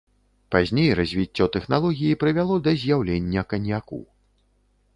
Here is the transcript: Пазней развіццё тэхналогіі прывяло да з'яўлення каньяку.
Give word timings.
Пазней 0.53 0.87
развіццё 0.99 1.45
тэхналогіі 1.57 2.17
прывяло 2.25 2.57
да 2.69 2.73
з'яўлення 2.85 3.41
каньяку. 3.53 4.01